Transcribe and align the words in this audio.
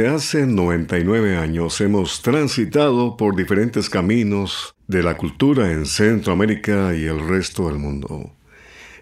Desde 0.00 0.14
hace 0.14 0.46
99 0.46 1.36
años 1.36 1.78
hemos 1.82 2.22
transitado 2.22 3.18
por 3.18 3.36
diferentes 3.36 3.90
caminos 3.90 4.74
de 4.86 5.02
la 5.02 5.18
cultura 5.18 5.72
en 5.72 5.84
Centroamérica 5.84 6.94
y 6.94 7.04
el 7.04 7.28
resto 7.28 7.68
del 7.68 7.76
mundo. 7.76 8.32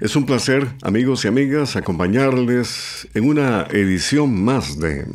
Es 0.00 0.16
un 0.16 0.26
placer, 0.26 0.66
amigos 0.82 1.24
y 1.24 1.28
amigas, 1.28 1.76
acompañarles 1.76 3.06
en 3.14 3.28
una 3.28 3.68
edición 3.70 4.42
más 4.42 4.80
de... 4.80 5.06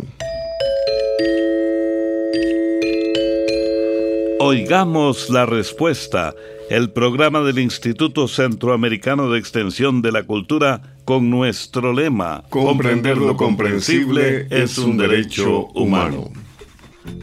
Oigamos 4.53 5.31
la 5.31 5.47
respuesta, 5.47 6.35
el 6.69 6.91
programa 6.91 7.41
del 7.41 7.57
Instituto 7.57 8.27
Centroamericano 8.27 9.31
de 9.31 9.39
Extensión 9.39 10.03
de 10.03 10.11
la 10.11 10.27
Cultura 10.27 10.95
con 11.05 11.31
nuestro 11.31 11.91
lema, 11.91 12.43
Comprender 12.49 13.17
lo 13.17 13.35
comprensible 13.35 14.45
es 14.51 14.77
un 14.77 14.97
derecho 14.97 15.69
humano. 15.73 16.29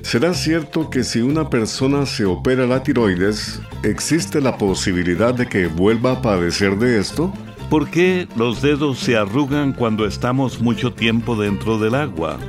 ¿Será 0.03 0.35
cierto 0.35 0.91
que 0.91 1.05
si 1.05 1.21
una 1.21 1.49
persona 1.49 2.05
se 2.05 2.25
opera 2.25 2.67
la 2.67 2.83
tiroides, 2.83 3.61
existe 3.85 4.41
la 4.41 4.59
posibilidad 4.59 5.33
de 5.33 5.47
que 5.47 5.69
vuelva 5.69 6.15
a 6.15 6.23
padecer 6.23 6.77
de 6.79 6.99
esto? 6.99 7.33
¿Por 7.71 7.89
qué 7.91 8.27
los 8.35 8.61
dedos 8.61 8.99
se 8.99 9.17
arrugan 9.17 9.73
cuando 9.73 10.05
estamos 10.05 10.61
mucho 10.61 10.93
tiempo 10.93 11.37
dentro 11.37 11.79
del 11.79 11.95
agua? 11.95 12.41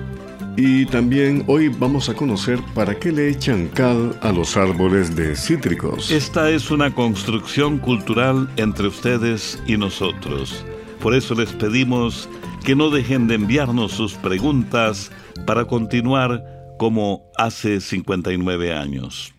Y 0.58 0.86
también 0.86 1.46
hoy 1.48 1.70
vamos 1.70 2.10
a 2.10 2.14
conocer 2.14 2.60
para 2.76 3.00
qué 3.00 3.12
le 3.12 3.30
echan 3.30 3.68
cal 3.70 4.18
a 4.22 4.32
los 4.32 4.58
árboles 4.58 5.16
de 5.16 5.36
cítricos. 5.36 6.12
Esta 6.12 6.50
es 6.50 6.72
una 6.72 6.94
construcción 6.94 7.78
cultural 7.78 8.50
entre 8.58 8.88
ustedes 8.88 9.62
y 9.66 9.78
nosotros. 9.78 10.66
Por 11.00 11.16
eso 11.16 11.36
les 11.36 11.54
pedimos 11.54 12.28
que 12.66 12.76
no 12.76 12.90
dejen 12.90 13.28
de 13.28 13.36
enviarnos 13.36 13.94
sus 13.94 14.14
preguntas 14.16 15.12
para 15.46 15.66
continuar 15.66 16.44
como 16.78 17.32
hace 17.38 17.80
59 17.80 18.74
años. 18.74 19.34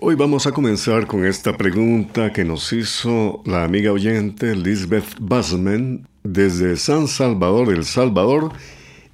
Hoy 0.00 0.14
vamos 0.14 0.46
a 0.46 0.52
comenzar 0.52 1.06
con 1.06 1.24
esta 1.24 1.56
pregunta 1.56 2.32
que 2.32 2.44
nos 2.44 2.72
hizo 2.72 3.42
la 3.44 3.64
amiga 3.64 3.92
oyente 3.92 4.54
Lisbeth 4.54 5.16
Basman 5.20 6.08
desde 6.22 6.76
San 6.76 7.08
Salvador, 7.08 7.72
El 7.72 7.84
Salvador, 7.84 8.52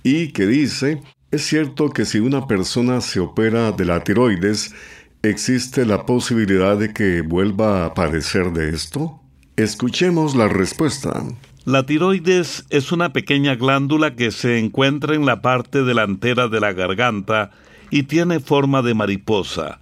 y 0.05 0.29
que 0.29 0.47
dice, 0.47 1.03
¿es 1.33 1.45
cierto 1.47 1.89
que 1.89 2.05
si 2.05 2.21
una 2.21 2.47
persona 2.47 3.01
se 3.01 3.19
opera 3.19 3.73
de 3.73 3.87
la 3.87 4.05
tiroides, 4.05 4.75
existe 5.23 5.87
la 5.87 6.05
posibilidad 6.07 6.77
de 6.77 6.93
que 6.93 7.23
vuelva 7.23 7.87
a 7.87 7.95
padecer 7.95 8.53
de 8.53 8.69
esto? 8.69 9.21
Escuchemos 9.57 10.37
la 10.37 10.47
respuesta. 10.47 11.25
La 11.65 11.87
tiroides 11.87 12.67
es 12.69 12.93
una 12.93 13.15
pequeña 13.15 13.55
glándula 13.55 14.15
que 14.15 14.31
se 14.31 14.59
encuentra 14.59 15.15
en 15.15 15.25
la 15.25 15.41
parte 15.41 15.83
delantera 15.83 16.49
de 16.49 16.61
la 16.61 16.75
garganta 16.75 17.51
y 17.91 18.03
tiene 18.03 18.41
forma 18.41 18.83
de 18.83 18.93
mariposa. 18.93 19.81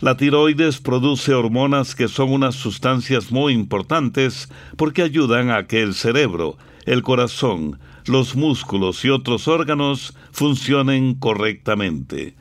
La 0.00 0.18
tiroides 0.18 0.80
produce 0.80 1.32
hormonas 1.32 1.94
que 1.94 2.08
son 2.08 2.30
unas 2.30 2.56
sustancias 2.56 3.32
muy 3.32 3.54
importantes 3.54 4.50
porque 4.76 5.00
ayudan 5.00 5.50
a 5.50 5.66
que 5.66 5.80
el 5.80 5.94
cerebro, 5.94 6.58
el 6.84 7.02
corazón, 7.02 7.78
los 8.06 8.36
músculos 8.36 9.04
y 9.04 9.10
otros 9.10 9.48
órganos 9.48 10.14
funcionen 10.32 11.14
correctamente. 11.14 12.34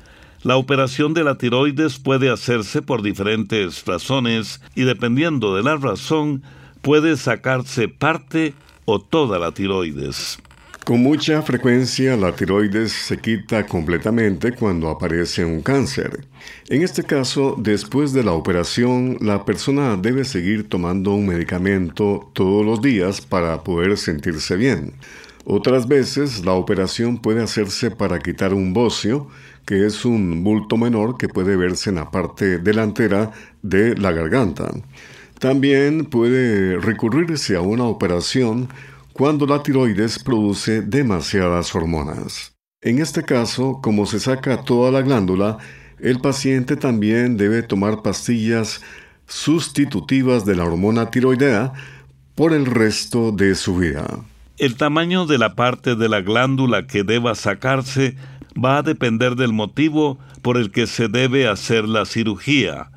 La 0.43 0.57
operación 0.57 1.13
de 1.13 1.23
la 1.23 1.37
tiroides 1.37 1.99
puede 1.99 2.31
hacerse 2.31 2.81
por 2.81 3.03
diferentes 3.03 3.85
razones 3.85 4.59
y 4.73 4.83
dependiendo 4.83 5.55
de 5.55 5.63
la 5.63 5.77
razón 5.77 6.41
puede 6.81 7.15
sacarse 7.15 7.87
parte 7.87 8.55
o 8.85 8.99
toda 8.99 9.37
la 9.37 9.51
tiroides. 9.51 10.39
Con 10.83 11.03
mucha 11.03 11.43
frecuencia 11.43 12.17
la 12.17 12.35
tiroides 12.35 12.91
se 12.91 13.19
quita 13.19 13.67
completamente 13.67 14.51
cuando 14.51 14.89
aparece 14.89 15.45
un 15.45 15.61
cáncer. 15.61 16.25
En 16.69 16.81
este 16.81 17.03
caso, 17.03 17.55
después 17.59 18.13
de 18.13 18.23
la 18.23 18.31
operación, 18.31 19.17
la 19.21 19.45
persona 19.45 19.95
debe 19.95 20.25
seguir 20.25 20.67
tomando 20.67 21.13
un 21.13 21.27
medicamento 21.27 22.31
todos 22.33 22.65
los 22.65 22.81
días 22.81 23.21
para 23.21 23.63
poder 23.63 23.95
sentirse 23.95 24.55
bien. 24.55 24.93
Otras 25.45 25.87
veces 25.87 26.45
la 26.45 26.53
operación 26.53 27.17
puede 27.17 27.41
hacerse 27.41 27.89
para 27.91 28.19
quitar 28.19 28.53
un 28.53 28.73
bocio, 28.73 29.27
que 29.65 29.85
es 29.85 30.05
un 30.05 30.43
bulto 30.43 30.77
menor 30.77 31.17
que 31.17 31.27
puede 31.27 31.55
verse 31.55 31.89
en 31.89 31.95
la 31.95 32.11
parte 32.11 32.59
delantera 32.59 33.31
de 33.61 33.95
la 33.97 34.11
garganta. 34.11 34.71
También 35.39 36.05
puede 36.05 36.77
recurrirse 36.77 37.55
a 37.55 37.61
una 37.61 37.85
operación 37.85 38.69
cuando 39.13 39.47
la 39.47 39.63
tiroides 39.63 40.19
produce 40.19 40.81
demasiadas 40.81 41.73
hormonas. 41.73 42.53
En 42.81 42.99
este 42.99 43.23
caso, 43.23 43.79
como 43.81 44.05
se 44.05 44.19
saca 44.19 44.63
toda 44.63 44.91
la 44.91 45.01
glándula, 45.01 45.57
el 45.99 46.19
paciente 46.19 46.75
también 46.75 47.37
debe 47.37 47.63
tomar 47.63 48.01
pastillas 48.01 48.81
sustitutivas 49.27 50.45
de 50.45 50.55
la 50.55 50.65
hormona 50.65 51.09
tiroidea 51.09 51.73
por 52.35 52.53
el 52.53 52.65
resto 52.65 53.31
de 53.31 53.55
su 53.55 53.77
vida. 53.77 54.07
El 54.61 54.75
tamaño 54.75 55.25
de 55.25 55.39
la 55.39 55.55
parte 55.55 55.95
de 55.95 56.07
la 56.07 56.21
glándula 56.21 56.85
que 56.85 57.03
deba 57.03 57.33
sacarse 57.33 58.15
va 58.55 58.77
a 58.77 58.83
depender 58.83 59.35
del 59.35 59.53
motivo 59.53 60.19
por 60.43 60.55
el 60.55 60.69
que 60.69 60.85
se 60.85 61.07
debe 61.07 61.47
hacer 61.47 61.89
la 61.89 62.05
cirugía. 62.05 62.91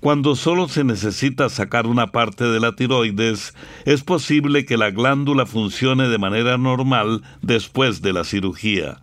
Cuando 0.00 0.36
solo 0.36 0.68
se 0.68 0.84
necesita 0.84 1.48
sacar 1.48 1.86
una 1.86 2.08
parte 2.08 2.44
de 2.44 2.60
la 2.60 2.76
tiroides, 2.76 3.54
es 3.86 4.04
posible 4.04 4.66
que 4.66 4.76
la 4.76 4.90
glándula 4.90 5.46
funcione 5.46 6.06
de 6.06 6.18
manera 6.18 6.58
normal 6.58 7.22
después 7.40 8.02
de 8.02 8.12
la 8.12 8.24
cirugía. 8.24 8.98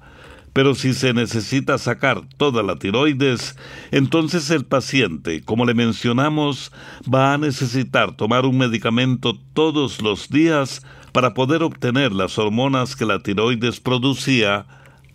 Pero 0.53 0.75
si 0.75 0.93
se 0.93 1.15
necesita 1.15 1.79
sacar 1.79 2.21
toda 2.37 2.61
la 2.61 2.75
tiroides, 2.75 3.57
entonces 3.89 4.51
el 4.51 4.65
paciente, 4.65 5.41
como 5.41 5.65
le 5.65 5.73
mencionamos, 5.73 6.71
va 7.11 7.33
a 7.33 7.39
necesitar 7.39 8.15
tomar 8.15 8.45
un 8.45 8.59
medicamento 8.59 9.35
todos 9.55 9.99
los 9.99 10.29
días 10.29 10.83
para 11.13 11.33
poder 11.33 11.63
obtener 11.63 12.11
las 12.11 12.37
hormonas 12.37 12.97
que 12.97 13.05
la 13.05 13.23
tiroides 13.23 13.79
producía 13.79 14.65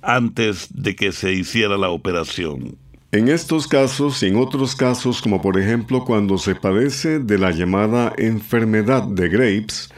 antes 0.01 0.69
de 0.73 0.97
que 0.97 1.13
se 1.13 1.35
hiciera 1.35 1.77
la 1.77 1.91
operación. 1.91 2.79
En 3.11 3.29
estos 3.29 3.67
casos 3.67 4.23
y 4.23 4.27
en 4.27 4.37
otros 4.37 4.77
casos, 4.77 5.21
como 5.21 5.43
por 5.43 5.59
ejemplo 5.59 6.05
cuando 6.05 6.39
se 6.39 6.55
padece 6.55 7.19
de 7.19 7.39
la 7.39 7.51
llamada 7.51 8.13
enfermedad 8.17 9.03
de 9.03 9.29
Graves, 9.29 9.91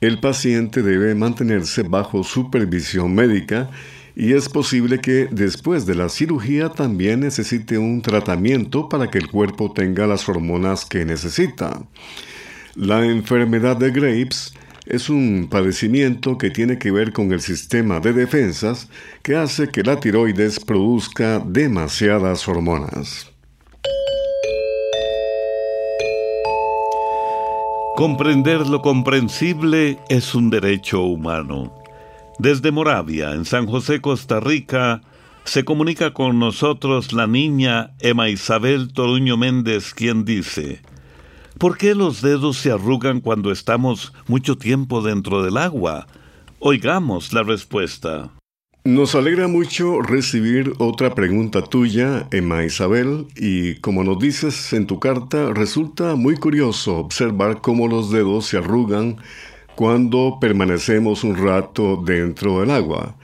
el 0.00 0.20
paciente 0.20 0.82
debe 0.82 1.14
mantenerse 1.14 1.82
bajo 1.82 2.22
supervisión 2.22 3.14
médica 3.14 3.70
y 4.14 4.34
es 4.34 4.48
posible 4.48 5.00
que 5.00 5.28
después 5.30 5.86
de 5.86 5.94
la 5.94 6.08
cirugía 6.08 6.68
también 6.68 7.20
necesite 7.20 7.78
un 7.78 8.02
tratamiento 8.02 8.88
para 8.88 9.10
que 9.10 9.18
el 9.18 9.28
cuerpo 9.28 9.72
tenga 9.72 10.06
las 10.06 10.28
hormonas 10.28 10.84
que 10.84 11.04
necesita. 11.04 11.82
La 12.76 13.04
enfermedad 13.04 13.76
de 13.76 13.90
Graves 13.90 14.52
es 14.90 15.08
un 15.08 15.46
padecimiento 15.48 16.36
que 16.36 16.50
tiene 16.50 16.76
que 16.76 16.90
ver 16.90 17.12
con 17.12 17.32
el 17.32 17.40
sistema 17.40 18.00
de 18.00 18.12
defensas 18.12 18.88
que 19.22 19.36
hace 19.36 19.68
que 19.68 19.84
la 19.84 20.00
tiroides 20.00 20.58
produzca 20.58 21.38
demasiadas 21.38 22.48
hormonas. 22.48 23.30
Comprender 27.94 28.66
lo 28.66 28.82
comprensible 28.82 29.98
es 30.08 30.34
un 30.34 30.50
derecho 30.50 31.02
humano. 31.02 31.72
Desde 32.40 32.72
Moravia, 32.72 33.32
en 33.34 33.44
San 33.44 33.66
José, 33.66 34.00
Costa 34.00 34.40
Rica, 34.40 35.02
se 35.44 35.64
comunica 35.64 36.12
con 36.12 36.40
nosotros 36.40 37.12
la 37.12 37.28
niña 37.28 37.92
Emma 38.00 38.28
Isabel 38.28 38.92
Toruño 38.92 39.36
Méndez, 39.36 39.94
quien 39.94 40.24
dice, 40.24 40.80
¿Por 41.60 41.76
qué 41.76 41.94
los 41.94 42.22
dedos 42.22 42.56
se 42.56 42.72
arrugan 42.72 43.20
cuando 43.20 43.52
estamos 43.52 44.14
mucho 44.26 44.56
tiempo 44.56 45.02
dentro 45.02 45.42
del 45.42 45.58
agua? 45.58 46.06
Oigamos 46.58 47.34
la 47.34 47.42
respuesta. 47.42 48.30
Nos 48.86 49.14
alegra 49.14 49.46
mucho 49.46 50.00
recibir 50.00 50.72
otra 50.78 51.14
pregunta 51.14 51.60
tuya, 51.60 52.26
Emma 52.30 52.64
Isabel, 52.64 53.26
y 53.36 53.74
como 53.80 54.04
nos 54.04 54.18
dices 54.18 54.72
en 54.72 54.86
tu 54.86 54.98
carta, 55.00 55.52
resulta 55.52 56.16
muy 56.16 56.36
curioso 56.36 56.96
observar 56.96 57.60
cómo 57.60 57.88
los 57.88 58.10
dedos 58.10 58.46
se 58.46 58.56
arrugan 58.56 59.18
cuando 59.74 60.38
permanecemos 60.40 61.24
un 61.24 61.36
rato 61.36 62.02
dentro 62.02 62.60
del 62.60 62.70
agua. 62.70 63.18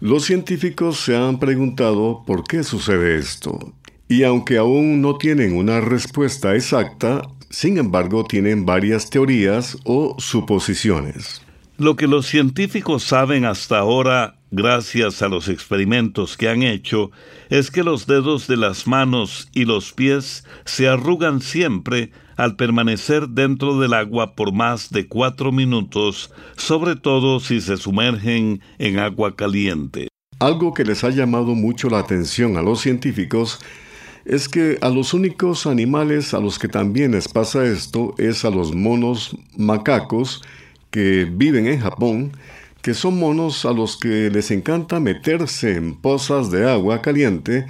Los 0.00 0.24
científicos 0.24 1.00
se 1.00 1.18
han 1.18 1.38
preguntado 1.38 2.24
por 2.26 2.44
qué 2.44 2.62
sucede 2.62 3.18
esto, 3.18 3.74
y 4.08 4.22
aunque 4.22 4.56
aún 4.56 5.02
no 5.02 5.18
tienen 5.18 5.54
una 5.54 5.82
respuesta 5.82 6.54
exacta, 6.54 7.28
sin 7.50 7.78
embargo, 7.78 8.24
tienen 8.24 8.66
varias 8.66 9.10
teorías 9.10 9.78
o 9.84 10.16
suposiciones. 10.18 11.42
Lo 11.78 11.94
que 11.94 12.08
los 12.08 12.26
científicos 12.26 13.04
saben 13.04 13.44
hasta 13.44 13.78
ahora, 13.78 14.40
gracias 14.50 15.22
a 15.22 15.28
los 15.28 15.48
experimentos 15.48 16.36
que 16.36 16.48
han 16.48 16.64
hecho, 16.64 17.12
es 17.50 17.70
que 17.70 17.84
los 17.84 18.06
dedos 18.06 18.48
de 18.48 18.56
las 18.56 18.88
manos 18.88 19.48
y 19.52 19.64
los 19.64 19.92
pies 19.92 20.44
se 20.64 20.88
arrugan 20.88 21.40
siempre 21.40 22.10
al 22.36 22.56
permanecer 22.56 23.28
dentro 23.28 23.78
del 23.78 23.94
agua 23.94 24.34
por 24.34 24.52
más 24.52 24.90
de 24.90 25.06
cuatro 25.06 25.52
minutos, 25.52 26.32
sobre 26.56 26.96
todo 26.96 27.40
si 27.40 27.60
se 27.60 27.76
sumergen 27.76 28.60
en 28.78 28.98
agua 28.98 29.36
caliente. 29.36 30.08
Algo 30.40 30.74
que 30.74 30.84
les 30.84 31.02
ha 31.04 31.10
llamado 31.10 31.54
mucho 31.54 31.88
la 31.90 32.00
atención 32.00 32.56
a 32.56 32.62
los 32.62 32.80
científicos 32.80 33.60
es 34.28 34.46
que 34.48 34.76
a 34.82 34.90
los 34.90 35.14
únicos 35.14 35.66
animales 35.66 36.34
a 36.34 36.40
los 36.40 36.58
que 36.58 36.68
también 36.68 37.12
les 37.12 37.28
pasa 37.28 37.64
esto 37.64 38.14
es 38.18 38.44
a 38.44 38.50
los 38.50 38.74
monos 38.74 39.34
macacos 39.56 40.42
que 40.90 41.24
viven 41.24 41.66
en 41.66 41.80
Japón, 41.80 42.32
que 42.82 42.92
son 42.92 43.18
monos 43.18 43.64
a 43.64 43.72
los 43.72 43.96
que 43.96 44.30
les 44.30 44.50
encanta 44.50 45.00
meterse 45.00 45.76
en 45.76 45.94
pozas 45.94 46.50
de 46.50 46.70
agua 46.70 47.00
caliente 47.00 47.66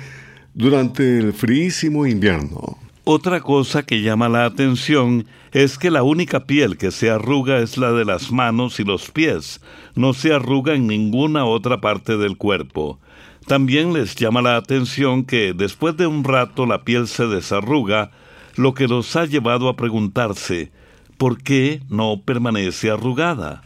durante 0.54 1.18
el 1.18 1.32
fríísimo 1.32 2.06
invierno. 2.06 2.76
Otra 3.04 3.40
cosa 3.40 3.84
que 3.84 4.02
llama 4.02 4.28
la 4.28 4.44
atención 4.44 5.26
es 5.52 5.78
que 5.78 5.92
la 5.92 6.02
única 6.02 6.44
piel 6.44 6.76
que 6.76 6.90
se 6.90 7.08
arruga 7.08 7.58
es 7.58 7.78
la 7.78 7.92
de 7.92 8.04
las 8.04 8.32
manos 8.32 8.80
y 8.80 8.84
los 8.84 9.10
pies, 9.12 9.60
no 9.94 10.12
se 10.12 10.34
arruga 10.34 10.74
en 10.74 10.88
ninguna 10.88 11.44
otra 11.46 11.80
parte 11.80 12.16
del 12.16 12.36
cuerpo. 12.36 12.98
También 13.48 13.94
les 13.94 14.14
llama 14.14 14.42
la 14.42 14.56
atención 14.56 15.24
que 15.24 15.54
después 15.54 15.96
de 15.96 16.06
un 16.06 16.22
rato 16.22 16.66
la 16.66 16.84
piel 16.84 17.08
se 17.08 17.26
desarruga, 17.26 18.10
lo 18.56 18.74
que 18.74 18.86
los 18.86 19.16
ha 19.16 19.24
llevado 19.24 19.70
a 19.70 19.76
preguntarse 19.76 20.70
¿por 21.16 21.42
qué 21.42 21.80
no 21.88 22.20
permanece 22.26 22.90
arrugada? 22.90 23.62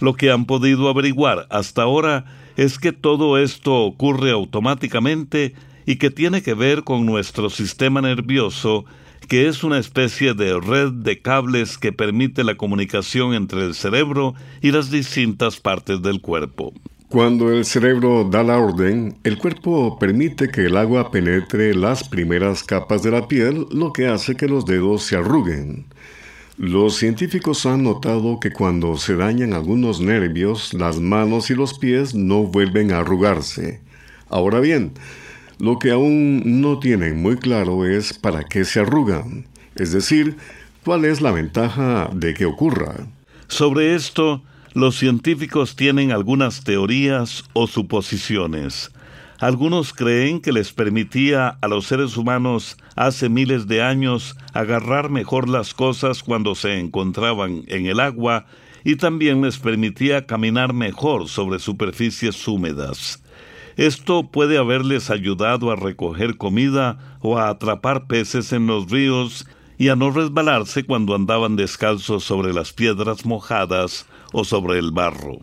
Lo 0.00 0.12
que 0.12 0.30
han 0.30 0.44
podido 0.44 0.86
averiguar 0.90 1.46
hasta 1.48 1.80
ahora 1.80 2.26
es 2.58 2.78
que 2.78 2.92
todo 2.92 3.38
esto 3.38 3.74
ocurre 3.76 4.32
automáticamente 4.32 5.54
y 5.86 5.96
que 5.96 6.10
tiene 6.10 6.42
que 6.42 6.52
ver 6.52 6.84
con 6.84 7.06
nuestro 7.06 7.48
sistema 7.48 8.02
nervioso, 8.02 8.84
que 9.28 9.48
es 9.48 9.64
una 9.64 9.78
especie 9.78 10.34
de 10.34 10.60
red 10.60 10.92
de 10.92 11.22
cables 11.22 11.78
que 11.78 11.92
permite 11.92 12.44
la 12.44 12.56
comunicación 12.56 13.32
entre 13.32 13.64
el 13.64 13.74
cerebro 13.74 14.34
y 14.60 14.72
las 14.72 14.90
distintas 14.90 15.58
partes 15.58 16.02
del 16.02 16.20
cuerpo. 16.20 16.74
Cuando 17.12 17.52
el 17.52 17.66
cerebro 17.66 18.24
da 18.24 18.42
la 18.42 18.56
orden, 18.56 19.18
el 19.22 19.36
cuerpo 19.36 19.98
permite 19.98 20.48
que 20.48 20.64
el 20.64 20.78
agua 20.78 21.10
penetre 21.10 21.74
las 21.74 22.08
primeras 22.08 22.64
capas 22.64 23.02
de 23.02 23.10
la 23.10 23.28
piel, 23.28 23.66
lo 23.70 23.92
que 23.92 24.06
hace 24.06 24.34
que 24.34 24.48
los 24.48 24.64
dedos 24.64 25.02
se 25.02 25.16
arruguen. 25.16 25.84
Los 26.56 26.96
científicos 26.96 27.66
han 27.66 27.82
notado 27.82 28.40
que 28.40 28.50
cuando 28.50 28.96
se 28.96 29.14
dañan 29.14 29.52
algunos 29.52 30.00
nervios, 30.00 30.72
las 30.72 31.00
manos 31.00 31.50
y 31.50 31.54
los 31.54 31.78
pies 31.78 32.14
no 32.14 32.44
vuelven 32.44 32.92
a 32.92 33.00
arrugarse. 33.00 33.82
Ahora 34.30 34.60
bien, 34.60 34.92
lo 35.58 35.78
que 35.78 35.90
aún 35.90 36.62
no 36.62 36.78
tienen 36.78 37.20
muy 37.20 37.36
claro 37.36 37.84
es 37.84 38.14
para 38.14 38.44
qué 38.44 38.64
se 38.64 38.80
arrugan, 38.80 39.44
es 39.74 39.92
decir, 39.92 40.38
cuál 40.82 41.04
es 41.04 41.20
la 41.20 41.32
ventaja 41.32 42.08
de 42.14 42.32
que 42.32 42.46
ocurra. 42.46 43.06
Sobre 43.48 43.94
esto, 43.94 44.42
los 44.74 44.96
científicos 44.96 45.76
tienen 45.76 46.12
algunas 46.12 46.64
teorías 46.64 47.44
o 47.52 47.66
suposiciones. 47.66 48.90
Algunos 49.38 49.92
creen 49.92 50.40
que 50.40 50.52
les 50.52 50.72
permitía 50.72 51.58
a 51.60 51.68
los 51.68 51.86
seres 51.86 52.16
humanos 52.16 52.76
hace 52.94 53.28
miles 53.28 53.66
de 53.66 53.82
años 53.82 54.36
agarrar 54.52 55.10
mejor 55.10 55.48
las 55.48 55.74
cosas 55.74 56.22
cuando 56.22 56.54
se 56.54 56.78
encontraban 56.78 57.64
en 57.66 57.86
el 57.86 57.98
agua 57.98 58.46
y 58.84 58.96
también 58.96 59.42
les 59.42 59.58
permitía 59.58 60.26
caminar 60.26 60.72
mejor 60.72 61.28
sobre 61.28 61.58
superficies 61.58 62.46
húmedas. 62.46 63.22
Esto 63.76 64.30
puede 64.30 64.58
haberles 64.58 65.10
ayudado 65.10 65.70
a 65.70 65.76
recoger 65.76 66.36
comida 66.36 66.98
o 67.20 67.38
a 67.38 67.48
atrapar 67.48 68.06
peces 68.06 68.52
en 68.52 68.66
los 68.66 68.90
ríos 68.90 69.46
y 69.82 69.88
a 69.88 69.96
no 69.96 70.12
resbalarse 70.12 70.84
cuando 70.84 71.12
andaban 71.12 71.56
descalzos 71.56 72.22
sobre 72.22 72.52
las 72.52 72.72
piedras 72.72 73.26
mojadas 73.26 74.06
o 74.32 74.44
sobre 74.44 74.78
el 74.78 74.92
barro. 74.92 75.38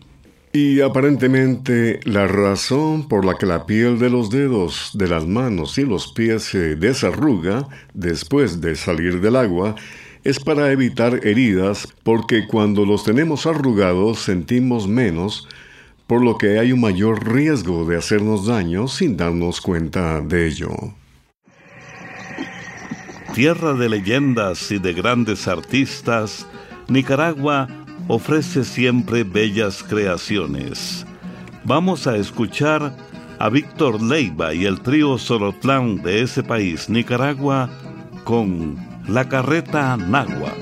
Y 0.54 0.80
aparentemente 0.80 2.00
la 2.04 2.26
razón 2.26 3.06
por 3.06 3.26
la 3.26 3.34
que 3.34 3.44
la 3.44 3.66
piel 3.66 3.98
de 3.98 4.08
los 4.08 4.30
dedos, 4.30 4.92
de 4.94 5.08
las 5.08 5.26
manos 5.26 5.76
y 5.76 5.84
los 5.84 6.14
pies 6.14 6.44
se 6.44 6.74
desarruga 6.76 7.68
después 7.92 8.62
de 8.62 8.76
salir 8.76 9.20
del 9.20 9.36
agua 9.36 9.74
es 10.24 10.40
para 10.40 10.72
evitar 10.72 11.26
heridas 11.26 11.86
porque 12.02 12.46
cuando 12.46 12.86
los 12.86 13.04
tenemos 13.04 13.44
arrugados 13.44 14.20
sentimos 14.20 14.88
menos 14.88 15.46
por 16.06 16.24
lo 16.24 16.38
que 16.38 16.58
hay 16.58 16.72
un 16.72 16.80
mayor 16.80 17.30
riesgo 17.30 17.84
de 17.84 17.98
hacernos 17.98 18.46
daño 18.46 18.88
sin 18.88 19.18
darnos 19.18 19.60
cuenta 19.60 20.22
de 20.22 20.46
ello. 20.46 20.70
Tierra 23.34 23.74
de 23.74 23.88
leyendas 23.88 24.70
y 24.70 24.78
de 24.78 24.92
grandes 24.92 25.48
artistas, 25.48 26.46
Nicaragua 26.88 27.68
ofrece 28.08 28.64
siempre 28.64 29.24
bellas 29.24 29.82
creaciones. 29.82 31.06
Vamos 31.64 32.06
a 32.06 32.16
escuchar 32.16 32.94
a 33.38 33.48
Víctor 33.48 34.02
Leiva 34.02 34.52
y 34.52 34.66
el 34.66 34.80
trío 34.80 35.16
Sorotlán 35.16 36.02
de 36.02 36.22
ese 36.22 36.42
país, 36.42 36.88
Nicaragua, 36.88 37.70
con 38.24 38.76
La 39.06 39.28
Carreta 39.28 39.96
Nagua. 39.96 40.52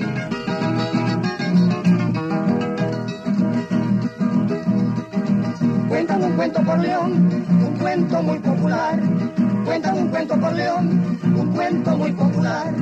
cuento 6.39 6.63
por 6.63 6.79
León, 6.79 7.29
un 7.67 7.77
cuento 7.79 8.23
muy 8.23 8.39
popular. 8.39 8.97
Cuentan 9.69 9.99
un 9.99 10.07
cuento 10.07 10.35
por 10.39 10.51
León, 10.53 11.19
un 11.23 11.51
cuento 11.51 11.95
muy 11.95 12.11
popular. 12.11 12.73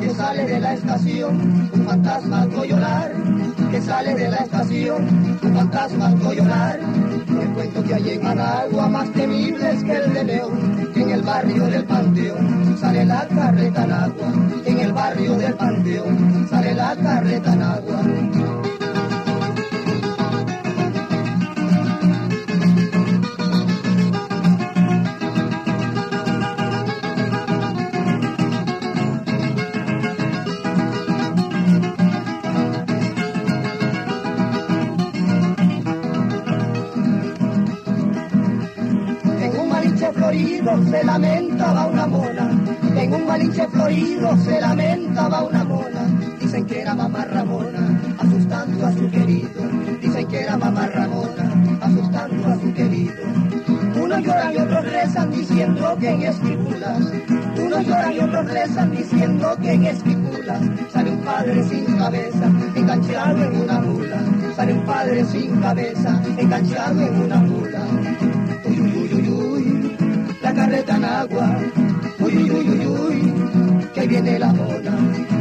Que 0.00 0.10
sale 0.10 0.44
de 0.44 0.60
la 0.60 0.74
estación, 0.74 1.68
un 1.72 1.84
fantasma 1.84 2.42
al 2.42 2.50
llorar. 2.68 3.12
Que 3.72 3.80
sale 3.82 4.14
de 4.14 4.28
la 4.28 4.36
estación, 4.36 5.38
un 5.42 5.56
fantasma 5.56 6.06
al 6.06 6.36
llorar. 6.36 6.78
El 6.78 7.48
cuento 7.48 7.82
que 7.82 7.94
hay 7.94 8.10
en 8.10 8.22
Managua 8.22 8.88
más 8.88 9.12
temible 9.12 9.70
es 9.72 9.82
que 9.82 9.96
el 9.96 10.14
de 10.14 10.24
León. 10.24 10.92
En 10.94 11.10
el 11.10 11.22
barrio 11.22 11.64
del 11.64 11.84
Panteón 11.84 12.76
sale 12.80 13.04
la 13.04 13.26
carreta 13.26 13.82
en 13.82 13.92
agua. 13.92 14.32
En 14.66 14.78
el 14.78 14.92
barrio 14.92 15.34
del 15.34 15.54
Panteón 15.54 16.46
sale 16.48 16.74
la 16.74 16.94
carreta 16.94 17.52
en 17.54 17.62
agua. 17.62 18.65
Se 40.84 41.04
lamentaba 41.04 41.86
una 41.86 42.06
mona, 42.06 42.50
en 42.96 43.14
un 43.14 43.26
malinche 43.26 43.66
florido 43.68 44.36
se 44.38 44.60
lamentaba 44.60 45.42
una 45.44 45.64
mona, 45.64 46.06
dicen 46.38 46.66
que 46.66 46.80
era 46.80 46.94
mamá 46.94 47.24
Ramona, 47.24 48.00
asustando 48.18 48.86
a 48.86 48.92
su 48.92 49.10
querido, 49.10 49.62
dicen 50.00 50.26
que 50.28 50.40
era 50.40 50.56
mamá 50.56 50.86
Ramona, 50.86 51.78
asustando 51.80 52.48
a 52.48 52.60
su 52.60 52.72
querido. 52.74 53.14
Unos 54.02 54.22
lloran 54.22 54.52
y 54.52 54.58
otros 54.58 54.84
rezan 54.84 55.30
diciendo 55.30 55.96
que 55.98 56.10
en 56.10 56.22
escrituras, 56.22 57.00
unos 57.58 57.86
lloran 57.86 58.12
y 58.12 58.18
otros 58.18 58.46
rezan 58.46 58.90
diciendo 58.90 59.56
que 59.62 59.72
en 59.72 59.86
escrituras 59.86 60.60
sale 60.92 61.10
un 61.10 61.20
padre 61.20 61.64
sin 61.64 61.84
cabeza, 61.96 62.52
enganchado 62.74 63.42
en 63.42 63.60
una 63.62 63.80
mula, 63.80 64.18
sale 64.54 64.72
un 64.74 64.84
padre 64.84 65.24
sin 65.24 65.60
cabeza, 65.60 66.22
enganchado 66.36 67.00
en 67.00 67.22
una 67.22 67.36
mula 67.36 68.05
agua. 71.06 71.48
Uy, 72.20 72.34
uy, 72.34 72.50
uy, 72.50 72.68
uy, 72.68 72.86
uy, 72.86 73.88
que 73.94 74.06
viene 74.06 74.38
la 74.38 74.52
mona. 74.52 75.35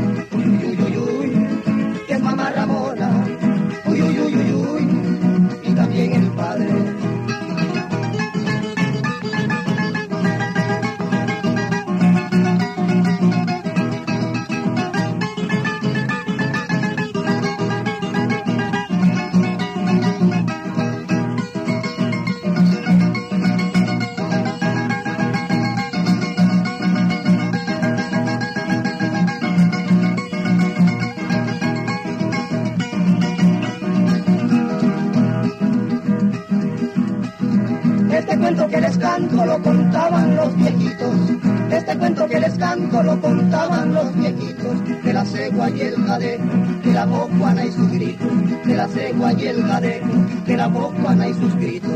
Canto 42.96 43.04
lo 43.04 43.22
contaban 43.22 43.94
los 43.94 44.16
viejitos, 44.16 45.04
de 45.04 45.14
la 45.14 45.26
cegua 45.26 45.70
y 45.70 45.82
el 45.82 45.96
jade, 46.06 46.40
de 46.84 46.94
la 46.94 47.06
bocuana 47.06 47.66
y 47.66 47.72
sus 47.72 47.92
gritos, 47.92 48.28
de 48.66 48.76
la 48.76 48.88
cegua 48.88 49.34
y 49.34 49.48
el 49.48 49.64
jade, 49.64 50.02
de 50.46 50.58
la 50.58 50.68
bocuana 50.68 51.28
y 51.28 51.34
sus 51.34 51.56
gritos. 51.56 51.92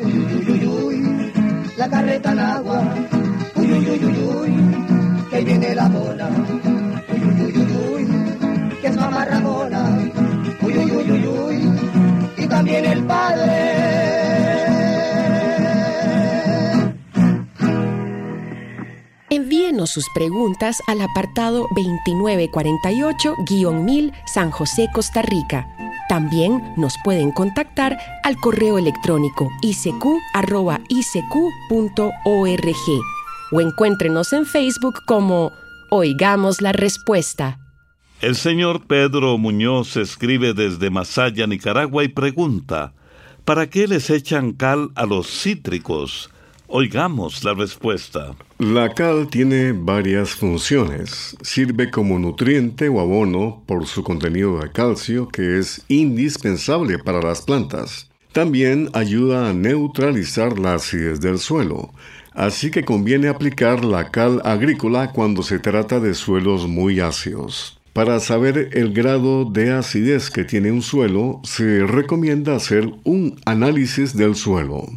Uy, 0.00 0.12
uy, 0.12 0.46
uy, 0.48 0.66
uy, 0.66 1.32
carreta 1.90 2.32
en 2.32 2.38
agua. 2.38 2.94
Uy, 3.56 3.72
uy, 3.72 3.88
uy, 3.88 4.04
uy, 4.04 4.18
uy, 4.40 5.30
que 5.30 5.44
viene 5.44 5.74
la 5.74 5.88
mona. 5.88 6.63
Sus 19.86 20.06
preguntas 20.14 20.82
al 20.86 21.00
apartado 21.00 21.66
2948-1000 21.70 24.12
San 24.26 24.50
José, 24.50 24.88
Costa 24.92 25.22
Rica. 25.22 25.66
También 26.08 26.62
nos 26.76 26.94
pueden 27.02 27.32
contactar 27.32 27.98
al 28.22 28.36
correo 28.36 28.78
electrónico 28.78 29.50
isq.org 29.62 30.12
o 33.52 33.60
encuéntrenos 33.60 34.32
en 34.32 34.46
Facebook 34.46 34.94
como 35.06 35.52
Oigamos 35.90 36.60
la 36.60 36.72
Respuesta. 36.72 37.58
El 38.20 38.36
señor 38.36 38.86
Pedro 38.86 39.38
Muñoz 39.38 39.96
escribe 39.96 40.54
desde 40.54 40.90
Masaya, 40.90 41.46
Nicaragua 41.46 42.04
y 42.04 42.08
pregunta, 42.08 42.92
¿para 43.44 43.68
qué 43.68 43.86
les 43.86 44.10
echan 44.10 44.52
cal 44.52 44.90
a 44.94 45.06
los 45.06 45.28
cítricos? 45.28 46.30
Oigamos 46.76 47.44
la 47.44 47.54
respuesta. 47.54 48.34
La 48.58 48.92
cal 48.94 49.28
tiene 49.28 49.70
varias 49.70 50.30
funciones. 50.30 51.36
Sirve 51.40 51.88
como 51.88 52.18
nutriente 52.18 52.88
o 52.88 52.98
abono 52.98 53.62
por 53.64 53.86
su 53.86 54.02
contenido 54.02 54.58
de 54.58 54.72
calcio 54.72 55.28
que 55.28 55.60
es 55.60 55.84
indispensable 55.86 56.98
para 56.98 57.22
las 57.22 57.42
plantas. 57.42 58.10
También 58.32 58.90
ayuda 58.92 59.50
a 59.50 59.52
neutralizar 59.52 60.58
la 60.58 60.74
acidez 60.74 61.20
del 61.20 61.38
suelo, 61.38 61.92
así 62.32 62.72
que 62.72 62.84
conviene 62.84 63.28
aplicar 63.28 63.84
la 63.84 64.10
cal 64.10 64.42
agrícola 64.44 65.12
cuando 65.12 65.44
se 65.44 65.60
trata 65.60 66.00
de 66.00 66.12
suelos 66.12 66.66
muy 66.66 66.98
ácidos. 66.98 67.78
Para 67.92 68.18
saber 68.18 68.70
el 68.72 68.92
grado 68.92 69.44
de 69.44 69.70
acidez 69.70 70.28
que 70.28 70.42
tiene 70.42 70.72
un 70.72 70.82
suelo, 70.82 71.40
se 71.44 71.86
recomienda 71.86 72.56
hacer 72.56 72.92
un 73.04 73.40
análisis 73.44 74.16
del 74.16 74.34
suelo. 74.34 74.88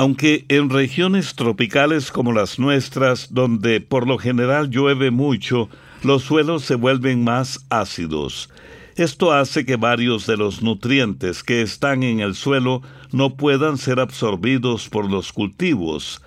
Aunque 0.00 0.46
en 0.48 0.70
regiones 0.70 1.34
tropicales 1.34 2.10
como 2.10 2.32
las 2.32 2.58
nuestras, 2.58 3.34
donde 3.34 3.82
por 3.82 4.08
lo 4.08 4.16
general 4.16 4.70
llueve 4.70 5.10
mucho, 5.10 5.68
los 6.02 6.22
suelos 6.22 6.64
se 6.64 6.74
vuelven 6.74 7.22
más 7.22 7.66
ácidos. 7.68 8.48
Esto 8.96 9.30
hace 9.30 9.66
que 9.66 9.76
varios 9.76 10.26
de 10.26 10.38
los 10.38 10.62
nutrientes 10.62 11.42
que 11.42 11.60
están 11.60 12.02
en 12.02 12.20
el 12.20 12.34
suelo 12.34 12.80
no 13.12 13.36
puedan 13.36 13.76
ser 13.76 14.00
absorbidos 14.00 14.88
por 14.88 15.10
los 15.10 15.34
cultivos. 15.34 16.22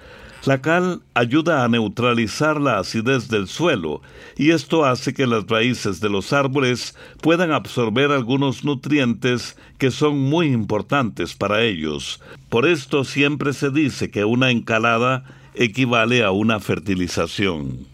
La 0.46 0.62
cal 0.62 1.02
ayuda 1.14 1.64
a 1.64 1.70
neutralizar 1.70 2.60
la 2.60 2.80
acidez 2.80 3.30
del 3.30 3.48
suelo 3.48 4.02
y 4.36 4.52
esto 4.52 4.84
hace 4.84 5.14
que 5.14 5.26
las 5.26 5.48
raíces 5.48 6.02
de 6.02 6.10
los 6.10 6.34
árboles 6.34 6.96
puedan 7.22 7.54
absorber 7.54 8.12
algunos 8.12 8.66
nutrientes 8.66 9.56
que 9.78 9.90
son 9.90 10.20
muy 10.20 10.48
importantes 10.48 11.34
para 11.34 11.64
ellos. 11.64 12.22
Por 12.50 12.68
esto 12.68 13.06
siempre 13.06 13.54
se 13.54 13.70
dice 13.70 14.12
que 14.12 14.26
una 14.26 14.52
encalada 14.52 15.24
equivale 15.56 16.26
a 16.26 16.32
una 16.32 16.60
fertilización. 16.60 17.88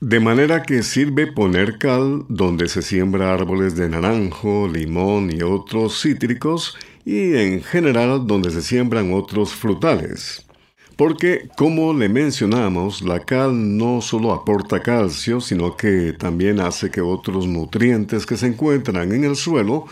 De 0.00 0.20
manera 0.20 0.62
que 0.62 0.84
sirve 0.84 1.26
poner 1.26 1.78
cal 1.78 2.24
donde 2.28 2.68
se 2.68 2.82
siembra 2.82 3.34
árboles 3.34 3.74
de 3.74 3.88
naranjo, 3.88 4.68
limón 4.68 5.32
y 5.32 5.42
otros 5.42 6.00
cítricos 6.02 6.76
y 7.04 7.34
en 7.34 7.62
general 7.64 8.28
donde 8.28 8.50
se 8.50 8.62
siembran 8.62 9.12
otros 9.12 9.52
frutales. 9.54 10.45
Porque, 10.96 11.48
como 11.58 11.92
le 11.92 12.08
mencionamos, 12.08 13.02
la 13.02 13.20
cal 13.20 13.76
no 13.76 14.00
solo 14.00 14.32
aporta 14.32 14.82
calcio, 14.82 15.42
sino 15.42 15.76
que 15.76 16.14
también 16.14 16.58
hace 16.58 16.90
que 16.90 17.02
otros 17.02 17.46
nutrientes 17.46 18.24
que 18.24 18.38
se 18.38 18.46
encuentran 18.46 19.12
en 19.12 19.24
el 19.24 19.36
suelo 19.36 19.86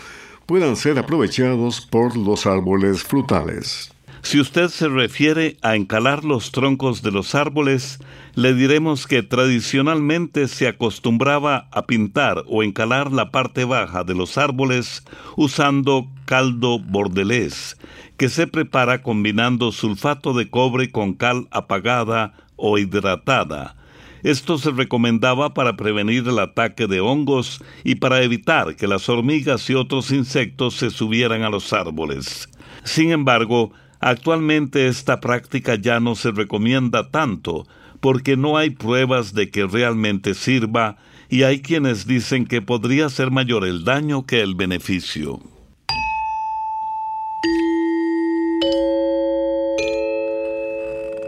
puedan 0.46 0.76
ser 0.76 0.98
aprovechados 0.98 1.82
por 1.82 2.16
los 2.16 2.46
árboles 2.46 3.02
frutales. 3.02 3.93
Si 4.24 4.40
usted 4.40 4.68
se 4.68 4.88
refiere 4.88 5.58
a 5.60 5.76
encalar 5.76 6.24
los 6.24 6.50
troncos 6.50 7.02
de 7.02 7.12
los 7.12 7.34
árboles, 7.34 7.98
le 8.34 8.54
diremos 8.54 9.06
que 9.06 9.22
tradicionalmente 9.22 10.48
se 10.48 10.66
acostumbraba 10.66 11.68
a 11.70 11.84
pintar 11.86 12.42
o 12.46 12.62
encalar 12.62 13.12
la 13.12 13.30
parte 13.30 13.66
baja 13.66 14.02
de 14.02 14.14
los 14.14 14.38
árboles 14.38 15.04
usando 15.36 16.08
caldo 16.24 16.78
bordelés, 16.78 17.76
que 18.16 18.30
se 18.30 18.46
prepara 18.46 19.02
combinando 19.02 19.72
sulfato 19.72 20.32
de 20.32 20.48
cobre 20.48 20.90
con 20.90 21.12
cal 21.12 21.46
apagada 21.50 22.32
o 22.56 22.78
hidratada. 22.78 23.76
Esto 24.22 24.56
se 24.56 24.70
recomendaba 24.70 25.52
para 25.52 25.76
prevenir 25.76 26.26
el 26.26 26.38
ataque 26.38 26.86
de 26.86 27.00
hongos 27.00 27.62
y 27.84 27.96
para 27.96 28.22
evitar 28.22 28.74
que 28.74 28.88
las 28.88 29.06
hormigas 29.10 29.68
y 29.68 29.74
otros 29.74 30.10
insectos 30.12 30.76
se 30.76 30.88
subieran 30.88 31.42
a 31.42 31.50
los 31.50 31.74
árboles. 31.74 32.48
Sin 32.84 33.12
embargo, 33.12 33.72
Actualmente 34.06 34.86
esta 34.86 35.18
práctica 35.18 35.76
ya 35.76 35.98
no 35.98 36.14
se 36.14 36.30
recomienda 36.30 37.10
tanto 37.10 37.66
porque 38.00 38.36
no 38.36 38.58
hay 38.58 38.68
pruebas 38.68 39.32
de 39.32 39.50
que 39.50 39.66
realmente 39.66 40.34
sirva 40.34 40.98
y 41.30 41.44
hay 41.44 41.62
quienes 41.62 42.06
dicen 42.06 42.44
que 42.44 42.60
podría 42.60 43.08
ser 43.08 43.30
mayor 43.30 43.64
el 43.64 43.82
daño 43.82 44.26
que 44.26 44.42
el 44.42 44.56
beneficio. 44.56 45.40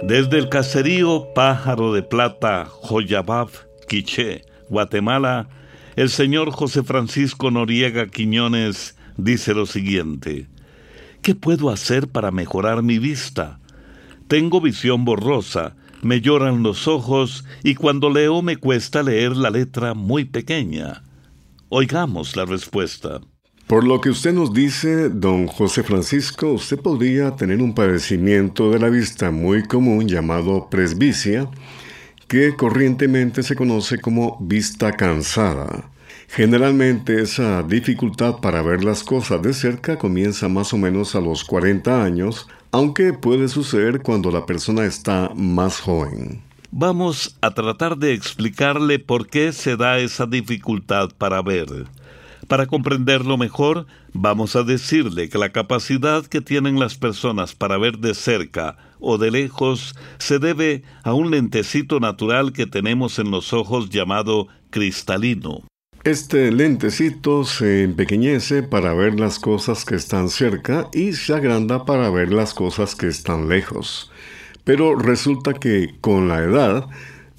Desde 0.03 0.37
el 0.37 0.51
caserío 0.51 1.29
Pájaro 1.35 1.95
de 1.95 2.03
Plata, 2.03 2.67
Joyabab, 2.67 3.49
Quiché, 3.89 4.45
Guatemala, 4.69 5.49
el 5.97 6.11
señor 6.11 6.51
José 6.51 6.83
Francisco 6.83 7.51
Noriega 7.51 8.09
Quiñones 8.09 8.99
dice 9.17 9.55
lo 9.55 9.65
siguiente. 9.65 10.47
¿Qué 11.27 11.35
puedo 11.35 11.71
hacer 11.71 12.07
para 12.07 12.31
mejorar 12.31 12.85
mi 12.85 13.01
vista? 13.01 13.59
Tengo 14.29 14.61
visión 14.61 15.05
borrosa, 15.05 15.75
me 16.01 16.21
lloran 16.21 16.63
los 16.63 16.87
ojos 16.87 17.45
y 17.65 17.75
cuando 17.75 18.11
leo 18.11 18.43
me 18.43 18.59
cuesta 18.59 19.03
leer 19.03 19.37
la 19.37 19.51
letra 19.51 19.95
muy 19.95 20.25
pequeña. 20.25 21.03
Oigamos 21.69 22.37
la 22.37 22.45
respuesta. 22.45 23.23
Por 23.67 23.83
lo 23.83 24.01
que 24.01 24.11
usted 24.11 24.35
nos 24.35 24.55
dice, 24.55 25.09
don 25.09 25.49
José 25.49 25.83
Francisco, 25.83 26.53
usted 26.53 26.79
podría 26.79 27.35
tener 27.35 27.61
un 27.61 27.75
padecimiento 27.75 28.71
de 28.71 28.79
la 28.79 28.89
vista 28.89 29.33
muy 29.33 29.65
común 29.65 30.07
llamado 30.07 30.71
presbicia, 30.71 31.51
que 32.29 32.55
corrientemente 32.55 33.43
se 33.43 33.57
conoce 33.57 33.99
como 33.99 34.39
vista 34.41 34.93
cansada. 34.93 35.91
Generalmente 36.29 37.23
esa 37.23 37.63
dificultad 37.63 38.37
para 38.41 38.63
ver 38.63 38.85
las 38.85 39.03
cosas 39.03 39.41
de 39.43 39.55
cerca 39.55 39.97
comienza 39.97 40.49
más 40.49 40.73
o 40.73 40.79
menos 40.79 41.15
a 41.15 41.21
los 41.21 41.45
40 41.45 42.03
años, 42.05 42.49
aunque 42.73 43.13
puede 43.13 43.49
suceder 43.49 44.03
cuando 44.03 44.31
la 44.31 44.45
persona 44.45 44.85
está 44.85 45.31
más 45.35 45.81
joven. 45.81 46.43
Vamos 46.71 47.39
a 47.41 47.53
tratar 47.53 47.97
de 47.97 48.13
explicarle 48.13 48.99
por 48.99 49.29
qué 49.29 49.53
se 49.53 49.77
da 49.77 49.99
esa 49.99 50.27
dificultad 50.27 51.11
para 51.17 51.41
ver. 51.41 51.87
Para 52.49 52.67
comprenderlo 52.67 53.39
mejor, 53.39 53.87
vamos 54.13 54.57
a 54.57 54.63
decirle 54.63 55.29
que 55.29 55.39
la 55.39 55.51
capacidad 55.51 56.27
que 56.27 56.41
tienen 56.41 56.79
las 56.79 56.97
personas 56.97 57.55
para 57.55 57.79
ver 57.79 57.99
de 57.99 58.15
cerca 58.15 58.77
o 59.01 59.19
de 59.19 59.31
lejos 59.31 59.97
se 60.19 60.39
debe 60.39 60.83
a 61.03 61.13
un 61.13 61.31
lentecito 61.31 61.99
natural 61.99 62.53
que 62.53 62.67
tenemos 62.67 63.19
en 63.19 63.31
los 63.31 63.53
ojos 63.53 63.91
llamado 63.91 64.49
cristalino. 64.71 65.65
Este 66.07 66.53
lentecito 66.53 67.43
se 67.43 67.83
empequeñece 67.83 68.63
para 68.63 68.95
ver 68.95 69.19
las 69.19 69.41
cosas 69.41 69.85
que 69.85 69.97
están 69.97 70.29
cerca 70.29 70.89
y 70.93 71.15
se 71.15 71.35
agranda 71.35 71.85
para 71.85 72.11
ver 72.11 72.33
las 72.33 72.55
cosas 72.55 72.95
que 72.95 73.09
están 73.09 73.49
lejos. 73.49 74.13
Pero 74.63 74.95
resulta 74.95 75.55
que 75.55 75.97
con 76.01 76.29
la 76.29 76.45
edad, 76.45 76.87